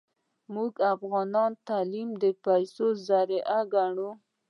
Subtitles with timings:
[0.53, 4.09] موږ افغانان تعلیم د پیسو ذریعه ګڼو